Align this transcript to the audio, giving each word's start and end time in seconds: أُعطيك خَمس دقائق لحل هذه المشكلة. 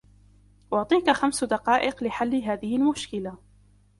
أُعطيك 0.73 1.09
خَمس 1.09 1.43
دقائق 1.43 2.03
لحل 2.03 2.35
هذه 2.35 2.75
المشكلة. 2.77 3.37